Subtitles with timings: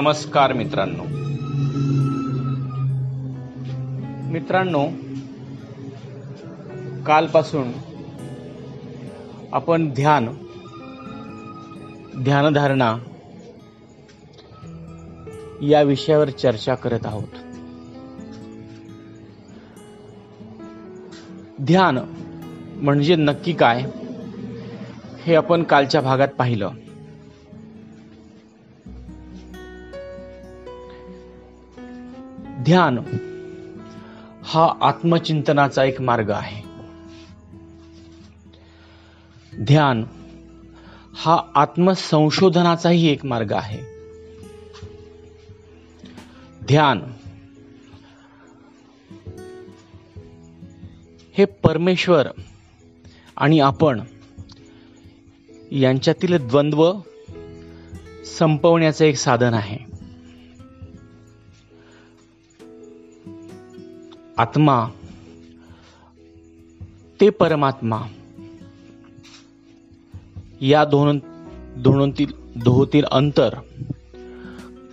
[0.00, 1.02] नमस्कार मित्रांनो.
[4.32, 4.86] मित्रांनो
[7.06, 7.72] कालपासून
[9.52, 10.28] आपण ध्यान
[12.24, 12.98] ध्यानधारणा
[15.62, 17.28] या विषयावर चर्चा करत आहोत.
[21.62, 21.98] ध्यान
[22.76, 23.84] म्हणजे नक्की काय
[25.22, 26.70] हे आपण कालच्या भागात पाहिलं.
[32.68, 32.98] ध्यान
[34.42, 36.62] हा आत्मचिंतनाचा एक मार्ग आहे.
[39.64, 40.04] ध्यान
[41.14, 43.80] हा आत्मसंशोधनाचाही एक मार्ग आहे.
[46.66, 47.02] ध्यान
[51.38, 52.28] हे परमेश्वर
[53.36, 54.00] आणि आपण
[55.70, 56.92] यांच्यातील द्वंद्व
[58.38, 59.87] संपवण्याचं एक साधन आहे.
[64.38, 64.88] आत्मा
[67.20, 68.02] ते परमात्मा.
[70.60, 71.20] या दोन
[71.76, 73.54] दोनोंतील दोहोतील अंतर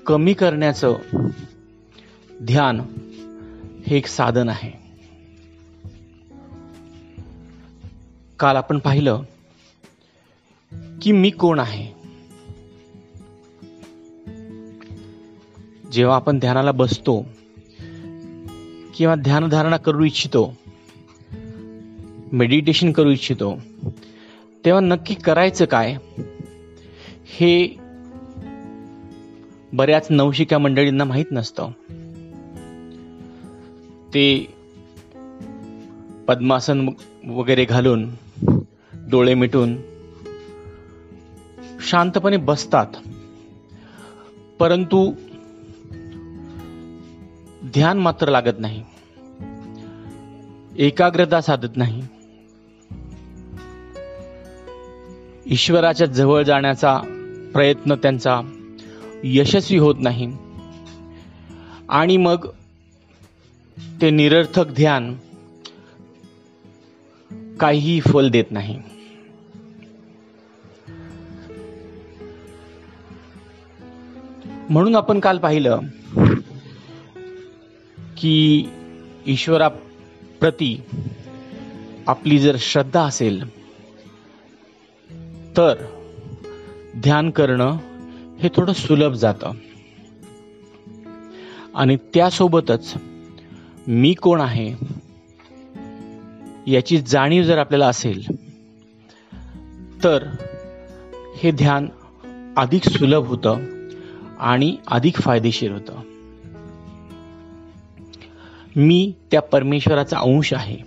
[0.05, 0.97] कमी करण्याचं
[2.41, 2.81] ध्यान
[3.87, 4.71] हे एक साधन आहे.
[8.39, 9.21] काल आपण पाहिलं
[11.01, 11.87] की मी कोण आहे?
[15.91, 17.34] जेव्हा आपण ध्यानाला बसतो
[18.95, 20.53] किंवा ध्यानधारणा करू इच्छितो
[22.31, 23.57] मेडिटेशन करू इच्छितो
[24.65, 25.97] तेव्हा नक्की करायचं काय?
[27.25, 27.75] हे
[29.73, 31.69] बऱ्याच नवशिका मंडळींना माहीत नसतं.
[34.13, 34.53] ते
[36.27, 36.89] पद्मासन
[37.27, 38.09] वगैरे घालून
[38.93, 39.77] डोळे मिटून
[41.87, 42.87] शांतपणे बसतात.
[44.59, 45.13] परंतु
[47.75, 48.83] ध्यान मात्र लागत नाही.
[50.77, 52.03] एकाग्रता साधत नाही.
[55.45, 57.01] ईश्वराच्या जवळ जाण्याचा
[57.53, 58.41] प्रयत्न त्यांचा
[59.23, 60.37] यशस्वी होत नाही.
[61.89, 62.47] आणि मग
[64.01, 65.15] ते निरर्थक ध्यान
[67.59, 68.81] काहीही फल देत नाही.
[74.69, 75.79] म्हणून आपण काल पाहिलं
[78.17, 78.69] की
[79.25, 80.81] ईश्वराप्रती
[82.07, 83.49] आपली जर श्रद्धा असेल
[85.57, 85.73] तर
[86.97, 87.77] ध्यान करणं
[88.39, 89.51] हे थोडं सुलभ जातं.
[91.75, 92.93] आणि त्यासोबतच
[93.87, 94.73] मी कोण आहे
[96.71, 98.35] याची जाणीव जर आपल्याला असेल
[100.03, 100.23] तर
[101.37, 101.87] हे ध्यान
[102.57, 103.57] अधिक सुलभ होतं
[104.39, 106.14] आणि अधिक फायदेशीर होतं.
[108.75, 110.77] मी त्या परमेश्वराचा अंश आहे.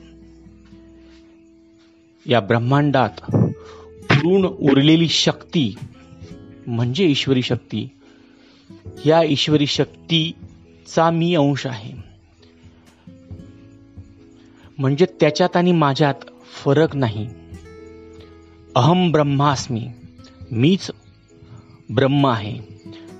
[2.26, 3.36] या ब्रह्मांडात
[4.10, 5.74] पूर्ण उरलेली शक्ती
[6.66, 7.88] म्हणजे ईश्वरी शक्ती.
[9.06, 11.92] या ईश्वरी शक्तीचा मी अंश आहे.
[14.78, 16.14] म्हणजे त्याच्यात आणि माझ्यात
[16.64, 17.28] फरक नाही.
[18.74, 19.88] अहम ब्रह्मास्मी.
[20.50, 20.90] मीच
[21.90, 22.58] ब्रह्म आहे.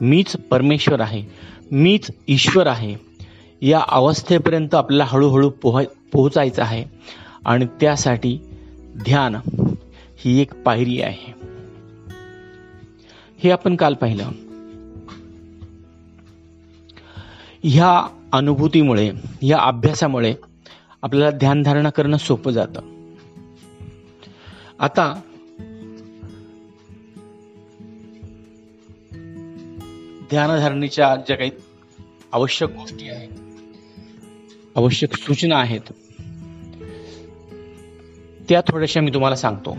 [0.01, 1.23] मीच परमेश्वर आहे.
[1.71, 3.08] मीच ईश्वर आहे.
[3.63, 5.83] या अवस्थेपर्यंत आपल्याला हळूहळू पोह
[6.13, 6.85] पोहोचायचं आहे.
[7.45, 8.39] आणि त्यासाठी
[8.97, 9.37] ध्यान
[10.17, 11.35] ही एक पायरी आहे.
[13.39, 14.31] हे आपण काल पाहिलं.
[17.65, 20.35] ह्या अनुभूतीमुळे या अभ्यासामुळे
[21.03, 22.81] आपल्याला ध्यानधारणा करणं सोपं जातं.
[24.79, 25.21] आता
[30.31, 31.51] ध्यानधारणेच्या ज्या काही
[32.33, 33.48] आवश्यक गोष्टी आहेत.
[34.79, 35.81] आवश्यक सूचना आहेत.
[38.49, 39.77] त्या थोड्याशा मी तुम्हाला सांगतो.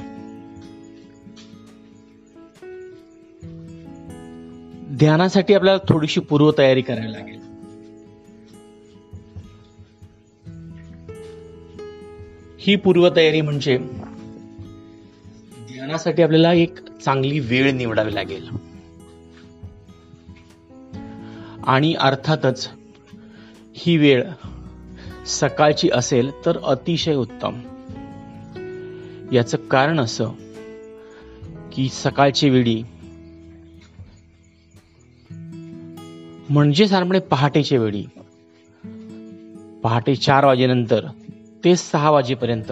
[4.97, 7.39] ध्यानासाठी आपल्याला थोडीशी पूर्वतयारी करावी लागेल.
[12.59, 13.77] ही पूर्वतयारी म्हणजे
[15.73, 18.49] ध्यानासाठी आपल्याला एक चांगली वेळ निवडावी लागेल.
[21.63, 22.69] आणि अर्थातच
[23.73, 24.23] ही वेळ
[25.29, 27.59] सकाळची असेल तर अतिशय उत्तम.
[29.31, 30.31] याचं कारण असं
[31.71, 32.83] की सकाळची वेळी
[36.49, 38.03] म्हणजे साधारणपणे पहाटेच्या वेळी
[39.83, 41.05] पहाटे चार वाजेनंतर
[41.63, 42.71] ते सहा वाजेपर्यंत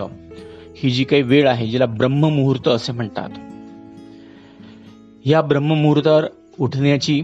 [0.78, 3.30] ही जी काही वेळ आहे जिला ब्रह्ममुहूर्त असे म्हणतात
[5.26, 6.26] या ब्रह्ममुहूर्तावर
[6.60, 7.22] उठण्याची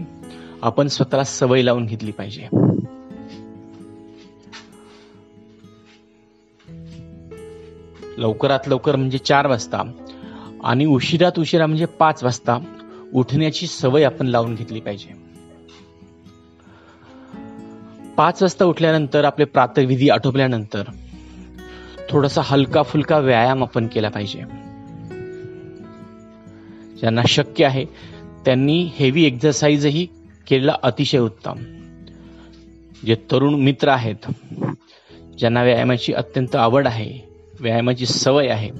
[0.62, 2.48] आपण स्वतःला सवय लावून घेतली पाहिजे.
[8.18, 9.82] लवकरात लवकर म्हणजे चार वाजता.
[10.64, 12.58] आणि उशिरात उशिरा म्हणजे पाच वाजता
[13.14, 15.24] उठण्याची सवय आपण लावून घेतली पाहिजे.
[18.16, 20.82] पाच वाजता उठल्यानंतर आपले प्रातविधी आटोपल्यानंतर
[22.10, 24.40] थोडासा हलका फुलका व्यायाम आपण केला पाहिजे.
[27.00, 27.84] ज्यांना शक्य आहे
[28.44, 30.06] त्यांनी हेवी एक्झरसाइजही
[30.46, 31.54] केलेला अतिशय उत्तम.
[33.06, 34.30] जे तरुण मित्र आहेत
[35.38, 38.70] ज्यांना व्यायामाची अत्यंत आवड आहे व्यायामाची सवय आहे.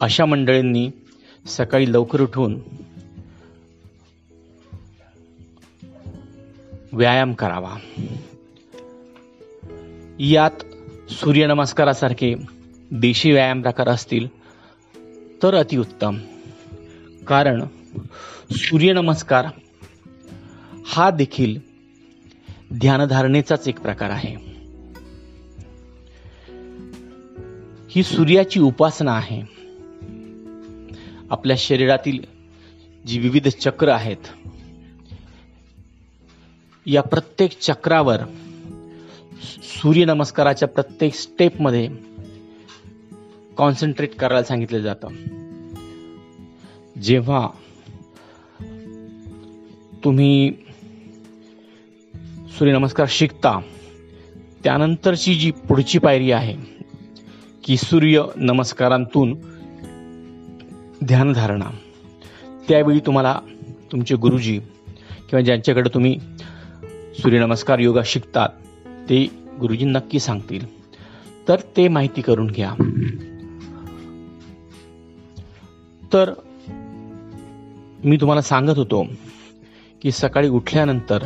[0.00, 0.90] अशा मंडळींनी
[1.46, 2.60] सकाळी लवकर उठून
[6.92, 7.76] व्यायाम करावा.
[10.18, 10.64] यात
[11.10, 12.34] सूर्यनमस्कारासारखे
[12.90, 14.28] देशी व्यायाम प्रकार असतील
[15.42, 16.18] तर अतिउत्तम
[17.26, 17.64] कारण
[18.50, 19.46] सूर्यनमस्कार
[20.86, 21.58] हा देखील
[22.72, 24.54] ध्यानधारणेचाच एक प्रकार आहे.
[27.94, 29.42] ही सूर्याची उपासना आहे.
[31.30, 32.18] आपल्या शरीरातील
[33.06, 34.16] जी विविध चक्र आहेत
[36.86, 38.16] या प्रत्येक चक्रावर
[39.62, 41.88] सूर्यनमस्काराच्या प्रत्येक स्टेपमध्ये
[43.56, 45.08] कॉन्सन्ट्रेट करायला सांगितलं जातं.
[47.00, 47.48] जेव्हा
[50.04, 50.52] तुम्ही
[52.48, 53.60] सूर्यनमस्कार शिकता
[54.64, 56.73] त्यानंतरची जी पुढची पायरी आहे
[57.64, 59.32] की सूर्य नमस्कारांतून
[61.04, 61.70] ध्यानधारणा.
[62.68, 63.40] त्यावेळी तुम्हाला
[63.92, 64.58] तुमचे गुरुजी
[65.28, 66.18] किंवा ज्यांच्याकडे तुम्ही
[67.18, 68.48] सूर्यनमस्कार योगा शिकतात
[68.86, 69.28] ते
[69.60, 70.84] गुरुजी नक्की सांगतील.
[71.48, 72.74] तर ते माहिती करून घ्या.
[76.12, 76.32] तर
[78.04, 79.06] मी तुम्हाला सांगत होतो
[80.02, 81.22] की सकाळी उठल्यानंतर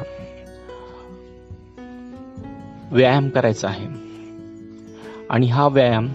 [2.93, 4.08] व्यायाम करायचा आहे.
[5.31, 6.08] आणि हा व्यायाम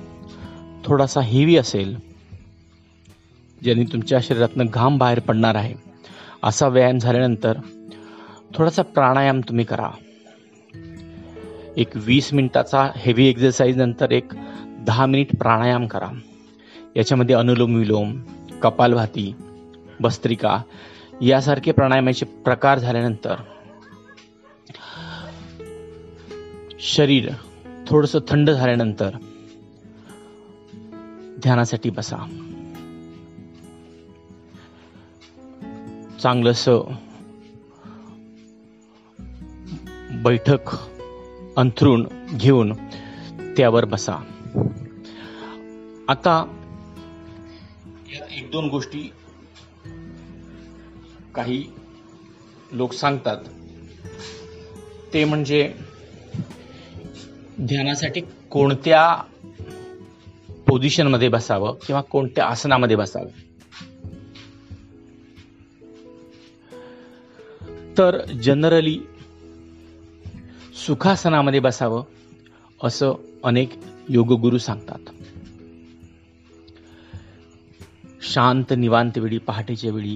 [0.86, 1.96] थोडासा हेवी असेल
[3.64, 5.74] ज्याने तुमच्या शरीरातनं घाम बाहेर पडणार आहे
[6.44, 7.58] असा व्यायाम झाल्यानंतर
[8.56, 9.90] थोडासा प्राणायाम तुम्ही करा.
[11.78, 14.34] एक वीस मिनिटाचा हेवी एक्झरसाईज नंतर एक
[14.80, 16.10] दहा मिनिट प्राणायाम करा.
[16.96, 18.22] याच्यामध्ये अनुलोम विलोम
[18.62, 19.36] कपालभाती
[20.00, 20.62] भस्त्रिका
[21.22, 23.36] यासारखे प्राणायामाचे प्रकार झाल्यानंतर
[26.80, 27.30] शरीर
[27.88, 29.10] थोडंसं थंड झाल्यानंतर
[31.42, 32.18] ध्यानासाठी बसा.
[36.22, 36.70] चांगलंस
[40.24, 40.76] बैठक
[41.58, 42.74] अंथरून घेऊन
[43.58, 44.16] त्यावर बसा.
[46.08, 46.60] आता
[48.32, 49.12] एक दोन गोष्टी
[51.36, 51.68] काही
[52.72, 53.38] लोक सांगतात.
[55.14, 55.74] ते म्हणजे
[57.62, 58.22] ध्यानासाठी
[58.52, 59.24] कोणत्या
[60.74, 63.28] पोझिशनमध्ये बसावं किंवा कोणत्या आसनामध्ये बसावं?
[67.98, 69.00] तर जनरली
[70.86, 72.04] सुखासनामध्ये बसावं
[72.84, 73.70] असं अनेक
[74.10, 75.00] योगगुरू सांगतात.
[78.22, 80.16] शांत निवांत वेळी पहाटेच्या वेळी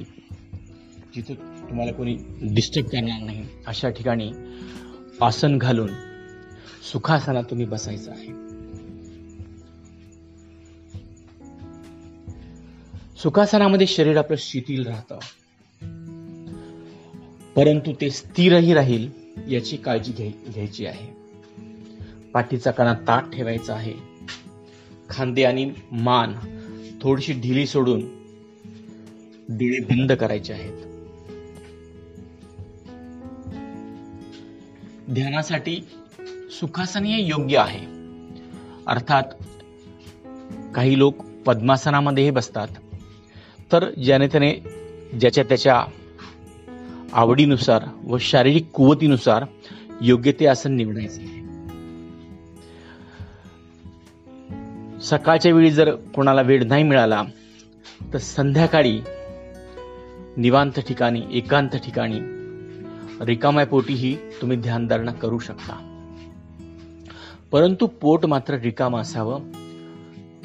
[1.15, 4.31] जिथे तुम्हाला कोणी डिस्टर्ब करणार नाही अशा ठिकाणी
[5.21, 5.89] आसन घालून
[6.91, 8.46] सुखासनात तुम्ही बसायचं आहे.
[13.23, 15.15] सुखासनामध्ये शरीर आपलं शिथिल राहतं.
[17.55, 19.09] परंतु ते स्थिरही राहील
[19.49, 21.17] याची काळजी घ्यायची आहे.
[22.33, 23.93] पाठीचा कणा ताट ठेवायचा आहे.
[25.09, 26.33] खांदे आणि मान
[27.01, 27.99] थोडीशी ढिली सोडून
[29.49, 30.77] डोळे बंद करायचे आहेत.
[35.13, 35.87] ध्यानासाठी
[36.51, 37.85] सुखासन हे योग्य आहे.
[38.87, 39.23] अर्थात
[40.75, 42.67] काही लोक पद्मासनामध्येही बसतात.
[43.71, 44.53] तर ज्याने त्याने
[45.19, 45.83] ज्याच्या त्याच्या
[47.13, 49.45] आवडीनुसार व शारीरिक कुवतीनुसार
[50.01, 51.37] योग्य ते आसन निवडायचे.
[55.01, 57.23] सकाळच्या वेळी जर कोणाला वेळ नाही मिळाला
[58.13, 59.01] तर संध्याकाळी
[60.37, 62.19] निवांत ठिकाणी एकांत ठिकाणी
[63.25, 65.83] रिकाम्या पोटीही तुम्ही ध्यानधारणा करू शकता.
[67.51, 69.41] परंतु पोट मात्र रिकाम असावं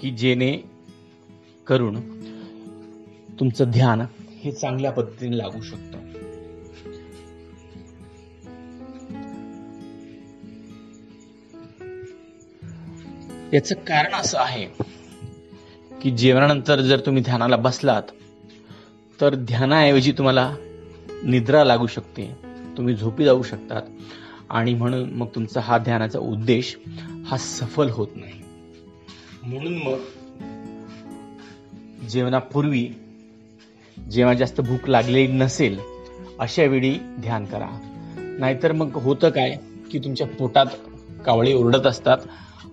[0.01, 0.57] की जेणे
[1.67, 2.22] करून
[3.41, 4.01] तुमचं ध्यान
[4.43, 5.99] हे चांगल्या पद्धतीने लागू शकतं.
[13.53, 14.67] याचं कारण असं आहे
[16.03, 18.03] की जेवणानंतर जर तुम्ही ध्यानाला बसलात
[19.21, 20.55] तर ध्यानाऐवजी तुम्हाला
[21.25, 22.37] निद्रा लागू शकते.
[22.77, 23.83] तुम्ही झोपी जाऊ शकतात
[24.51, 26.77] आणि म्हणून मग तुमचा हा ध्यानाचा उद्देश
[27.27, 28.41] हा सफल होत नाही.
[29.43, 29.99] म्हणून मग
[32.07, 32.89] जेवणापूर्वी
[34.11, 35.79] जेव्हा जास्त भूक लागलेली नसेल
[36.39, 37.69] अशा वेळी ध्यान करा.
[38.39, 39.57] नाहीतर मग होतं काय
[39.91, 40.67] की तुमच्या पोटात
[41.27, 42.19] कावळे ओरडत असतात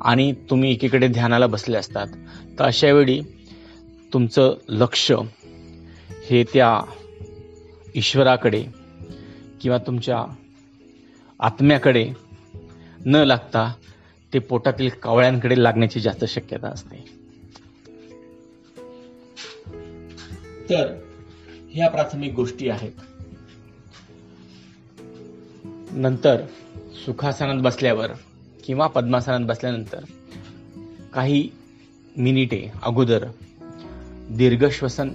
[0.02, 2.08] आणि तुम्ही एकीकडे ध्यानाला बसले असतात.
[2.60, 3.22] तर अशा वेळी
[4.14, 5.12] तुमचं लक्ष
[6.30, 6.82] हे त्या
[7.96, 8.66] ईश्वराकडे
[9.62, 10.36] किंवा तुमच्या
[11.40, 12.10] आत्म्याकडे
[13.06, 13.74] न लागता
[14.34, 17.20] ते पोटातील कावळ्यांकडे लागण्याची जास्त शक्यता असते.
[20.70, 21.09] तर
[21.72, 22.92] ह्या प्राथमिक गोष्टी आहेत.
[25.92, 26.46] नंतर
[27.06, 28.12] सुखासनात बसल्यावर
[28.66, 30.04] किंवा पद्मासनात बसल्यानंतर
[31.14, 31.50] काही
[32.18, 33.28] मिनिटे अगोदर
[34.32, 35.10] दीर्घश्वसन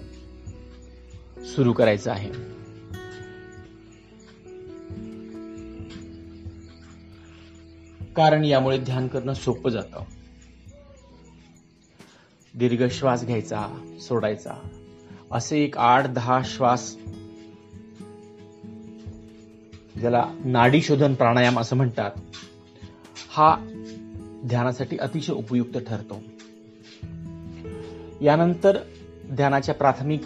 [1.45, 2.31] सुरू करायचं आहे.
[8.15, 10.05] कारण यामुळे ध्यान करणं सोपं जातं.
[12.55, 14.84] दीर्घ श्वास घ्यायचा सोडायचा.
[15.35, 16.97] असे एक आठ दहा श्वास
[20.01, 22.11] ज्याला नाडी शोधन प्राणायाम असं म्हणतात
[23.31, 23.57] हा
[24.47, 26.23] ध्यानासाठी अतिशय उपयुक्त ठरतो.
[28.21, 28.79] यानंतर
[29.33, 30.21] ध्यानाच्या प्राथमिक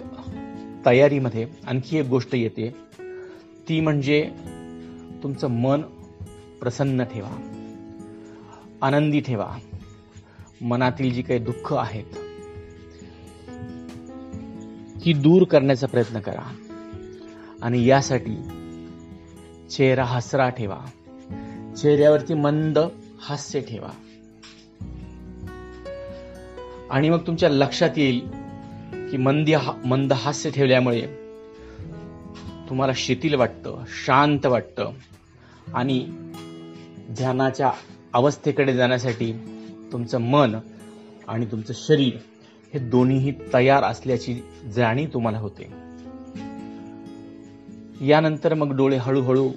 [0.86, 2.74] तयारीमध्ये आणखी एक गोष्ट येते
[3.68, 4.30] ती म्हणजे
[5.22, 5.80] तुमचं मन
[6.60, 7.36] प्रसन्न ठेवा
[8.82, 9.58] आनंदी ठेवा.
[10.60, 12.27] मनातील जी काही दुःख आहेत
[15.00, 16.56] ही दूर करण्याचा प्रयत्न करा.
[17.62, 18.36] आणि यासाठी
[19.70, 20.78] चेहरा हसरा ठेवा.
[21.76, 22.78] चेहऱ्यावरती मंद
[23.20, 23.90] हास्य ठेवा.
[26.90, 28.28] आणि मग तुमच्या लक्षात येईल
[29.10, 31.02] की मंदी मंद हास्य ठेवल्यामुळे
[32.68, 34.90] तुम्हाला शिथिल वाटतं शांत वाटतं.
[35.74, 36.06] आणि
[37.10, 37.72] ध्यानाच्या
[38.12, 39.32] अवस्थेकडे जाण्यासाठी
[39.92, 40.56] तुमचं मन
[41.28, 42.12] आणि तुमचं शरीर
[42.74, 44.40] हे दोन्हीही तयार असल्याची
[44.72, 45.88] जाणीव तुम्हाला होते.
[48.06, 49.50] यानंतर मग डोळे हळूहळू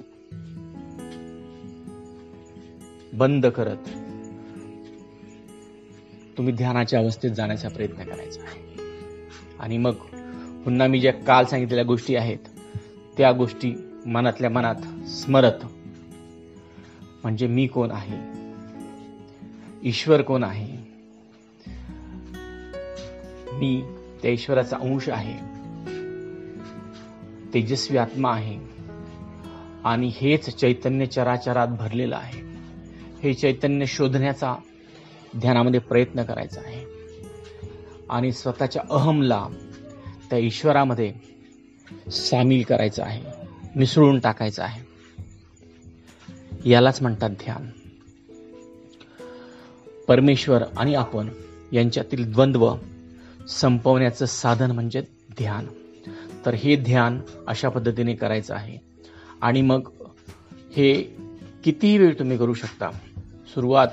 [3.12, 3.76] बंद करत
[6.36, 8.40] तुम्ही ध्यानाच्या अवस्थेत जाण्याचा प्रयत्न करायचा.
[9.58, 9.92] आणि मग
[10.64, 12.38] पुन्हा मी ज्या काल सांगितलेल्या गोष्टी आहेत
[13.16, 13.74] त्या गोष्टी
[14.06, 15.64] मनातल्या मनात स्मरत.
[17.22, 18.42] म्हणजे मी कोण आहे?
[19.82, 20.81] ईश्वर कोण आहे?
[23.62, 23.82] मी
[24.22, 25.34] त्या ईश्वराचा अंश आहे.
[27.54, 28.58] तेजस्वी आत्मा आहे.
[29.84, 32.40] आणि हेच चैतन्य चराचरात भरलेलं आहे.
[33.22, 34.54] हे चैतन्य शोधण्याचा
[35.36, 36.84] ध्यानामध्ये प्रयत्न करायचा आहे.
[38.10, 39.46] आणि स्वतःच्या अहमला
[40.30, 41.14] त्या ईश्वरामध्ये
[42.10, 43.22] सामील करायचं आहे.
[43.76, 44.82] मिसळून टाकायचं आहे.
[46.70, 47.70] यालाच म्हणतात ध्यान.
[50.08, 51.28] परमेश्वर आणि आपण
[51.72, 52.74] यांच्यातील द्वंद्व
[53.48, 55.66] संपवण्याचं साधन म्हणजे ध्यान.
[56.46, 58.78] तर हे ध्यान अशा पद्धतीने करायचं आहे.
[59.40, 59.88] आणि मग
[60.76, 61.16] हे
[61.64, 62.90] कितीही वेळ तुम्ही करू शकता?
[63.54, 63.88] सुरुवात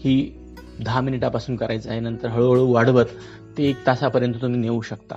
[0.00, 0.44] ही
[0.84, 3.04] दहा मिनिटापासून करायचं आहे नंतर हळूहळू वाढवत
[3.58, 5.16] ते एक तासापर्यंत तुम्ही नेऊ शकता.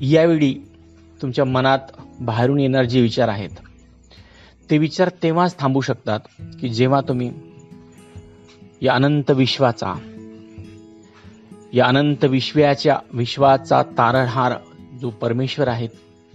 [0.00, 0.68] यावेळी
[1.22, 1.78] तुमच्या मनात
[2.20, 3.50] बाहेरून येणारे जे विचार आहेत
[4.70, 6.20] ते विचार तेव्हाच थांबू शकतात
[6.60, 7.32] की जेव्हा तुम्ही
[8.82, 9.94] या अनंत विश्वाचा
[11.72, 14.52] या अनंत विश्वाच्या विश्वाचा तारणहार
[15.00, 15.86] जो परमेश्वर आहे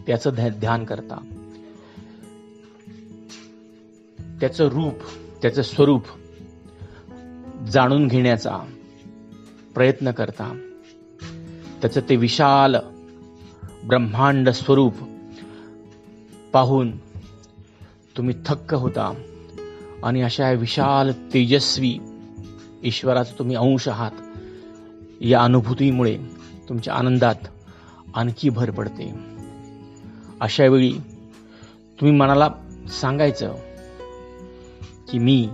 [0.08, 1.16] त्याचं ध्यान करता.
[4.40, 4.94] त्याचं रूप
[5.42, 6.06] त्याचं स्वरूप
[7.68, 8.60] जाणून घेण्याचा
[9.74, 10.68] प्रयत्न करता.
[11.82, 12.76] त्याचं ते विशाल
[13.88, 14.94] ब्रह्मांड स्वरूप
[16.54, 16.98] पाहून
[18.18, 19.14] तुम्ही थक्क होता
[20.04, 21.98] आणि अशा विशाल तेजस्वी
[22.84, 24.12] ईश्वराचा तुम्ही अंश आहात.
[25.22, 26.18] या अनुभूतीमुळे
[26.70, 27.36] तुमच्या आनंदात
[28.16, 29.14] आणखी भर पडते.
[30.42, 30.94] अशा वेळी
[32.00, 32.50] तुम्ही मनाला
[33.02, 33.56] सांगायचं
[35.12, 35.50] की मी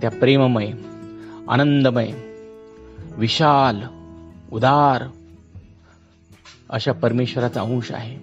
[0.00, 0.70] त्या प्रेममय
[1.48, 2.12] आनंदमय
[3.16, 3.82] विशाल
[4.52, 5.04] उदार
[6.70, 8.18] अशा परमेश्वराचा अंश आहे.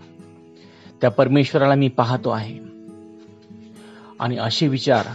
[1.01, 2.60] त्या परमेश्वराला मी पाहतो आहे.
[4.20, 5.05] आणि असे विचार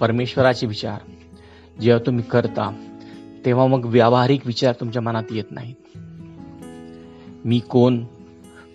[0.00, 1.00] परमेश्वराचे विचार
[1.80, 2.85] जेव्हा तुम्ही करता
[3.46, 5.74] तेव्हा मग व्यावहारिक विचार तुमच्या मनात येत नाहीत.
[7.46, 8.04] मी कोण?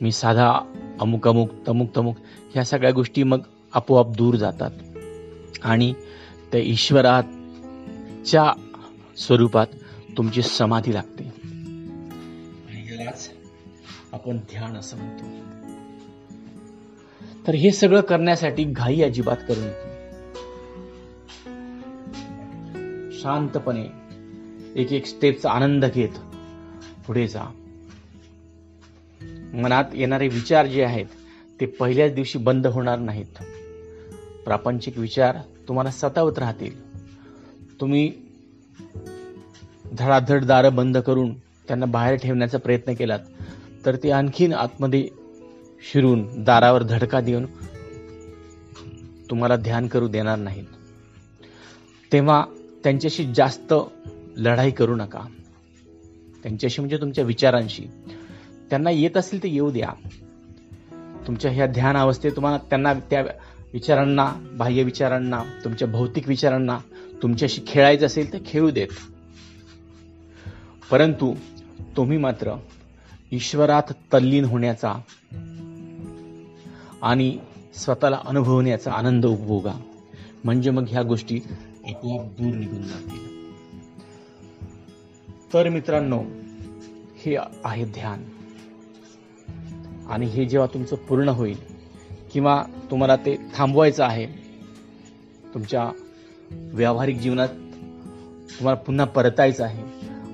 [0.02, 0.60] मी साधा
[1.00, 2.16] अमुक अमुक तमुक तमुक
[2.54, 3.40] ह्या सगळ्या गोष्टी मग
[3.74, 4.72] आपोआप दूर जातात.
[5.64, 5.94] आणि
[6.52, 8.54] त्या ईश्वराच्या
[9.18, 9.68] स्वरूपात
[10.18, 11.24] तुमची समाधी लागते.
[12.70, 13.32] आणि यालाच
[14.12, 15.24] आपण ध्यान असं म्हणतो.
[17.48, 19.92] तर हे सगळं करण्यासाठी घाई अजिबात करू नये
[23.22, 24.01] शांतपणे
[24.76, 26.10] एक एक स्टेपचा आनंद घेत.
[27.08, 27.54] पुढे जा.
[29.54, 31.06] मनात येणारे विचार जे आहेत
[31.60, 33.44] ते पहिल्याच दिवशी बंद होणार नाहीत.
[34.46, 35.38] प्रापंचिक विचार
[35.68, 36.92] तुम्हाला सतावत राहतील.
[37.82, 38.12] तुम्ही
[39.98, 43.20] धडाधड दारं बंद करून त्यांना बाहेर ठेवण्याचा प्रयत्न केलात
[43.86, 45.10] तर ते आणखीन आतमध्ये
[45.92, 47.46] शिरून दारावर धडका देऊन
[49.30, 50.66] तुम्हाला ध्यान करू देणार नाहीत.
[52.14, 52.46] तेव्हा
[52.84, 53.74] त्यांच्याशी जास्त
[54.38, 55.20] लढाई करू नका.
[56.44, 57.86] त्यांच्याशी म्हणजे तुमच्या विचारांशी.
[58.70, 59.90] त्यांना येत असेल तर येऊ द्या.
[61.28, 63.22] तुमच्या ह्या ध्यान अवस्थेत तुम्हाला त्यांना त्या
[63.74, 66.80] विचारांना बाह्य विचारांना तुमच्या भौतिक विचारांना
[67.22, 68.88] तुमच्याशी खेळायचं असेल तर खेळू देत.
[70.92, 71.36] परंतु
[71.98, 72.56] तुम्ही मात्र
[73.32, 73.84] ईश्वरात
[74.14, 74.94] तल्लीन होण्याचा
[77.02, 77.38] आणि
[77.74, 79.74] स्वतःला अनुभवण्याचा आनंद उपभोगा.
[80.44, 81.40] म्हणजे मग ह्या गोष्टी
[81.88, 83.41] आपोआप दूर निघून जातील.
[85.54, 86.22] तर मित्रांनो
[87.18, 88.24] हे आहे ध्यान.
[90.10, 91.58] आणि हे जेव्हा तुमचं पूर्ण होईल
[92.32, 94.26] किंवा तुम्हाला ते थांबवायचं आहे
[95.54, 95.92] तुमच्या
[96.52, 99.84] व्यावहारिक जीवनात तुम्हाला पुन्हा परतायचं आहे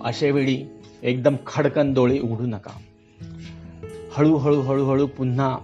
[0.02, 0.66] अशा वेळी
[1.04, 2.72] एकदम खडकन डोळे उघडू नका.
[4.12, 5.58] हळूहळू हळूहळू पुन्हा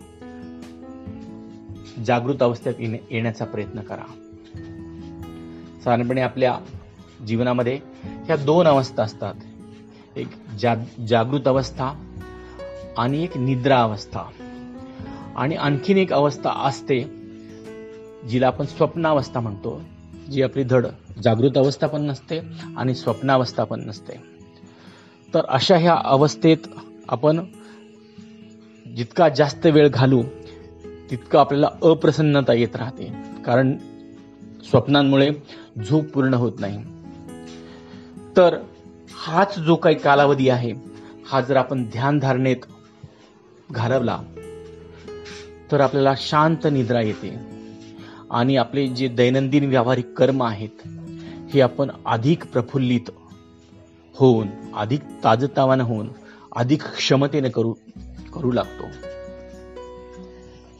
[2.06, 4.06] जागृत अवस्थेत येणे येण्याचा प्रयत्न करा.
[5.84, 6.60] साधारणपणे आपल्या
[7.28, 9.34] जीवनामध्ये ह्या दोन अवस्था असतात.
[10.16, 10.28] एक
[10.62, 10.78] जाग
[11.08, 11.94] जागृत अवस्था
[12.98, 14.20] आणि एक निद्रा अवस्था.
[15.36, 17.04] आणि आणखीन एक अवस्था असते
[18.30, 19.82] जिला आपण स्वप्नावस्था म्हणतो
[20.32, 20.88] जी आपली धड.
[21.24, 22.40] जागृत अवस्था पण नसते
[22.78, 24.14] आणि स्वप्नावस्था पण नसते.
[25.34, 26.58] तर अशा ह्या अवस्थेत
[27.10, 27.46] आपण
[28.96, 30.24] जितका जास्त वेळ घालू
[31.12, 33.14] तितकं आपल्याला अप्रसन्नता येत राहते.
[33.46, 33.78] कारण
[34.70, 35.30] स्वप्नांमुळे
[35.90, 36.93] झोप पूर्ण होत नाही.
[38.38, 38.58] तर
[39.14, 40.74] हाच जो काही कालावधी आहे
[41.28, 42.58] हा जर आपण ध्यानधारणेत
[43.72, 44.22] घालवला
[45.72, 47.54] तर आपल्याला शांत निद्रा येते.
[48.32, 50.88] आणि आपले जे दैनंदिन व्यावहारिक कर्म आहेत
[51.54, 53.12] हे आपण अधिक प्रफुल्लित
[54.16, 56.10] होऊन अधिक ताजतावानं होऊन
[56.56, 57.74] अधिक क्षमतेने करू
[58.34, 58.86] करू लागतो.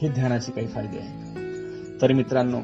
[0.02, 2.02] हे ध्यानाचे काही फायदे आहेत.
[2.02, 2.60] तर मित्रांनो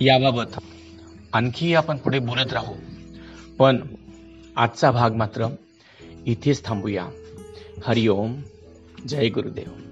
[0.00, 0.58] याबाबत
[1.32, 2.74] आणखी आपण पुढे बोलत राहू.
[3.58, 3.86] पण
[4.56, 5.46] आजचा भाग मात्र
[6.26, 7.08] इथेच थांबूया.
[7.84, 8.42] हरिओम.
[9.08, 9.87] जय गुरुदेव.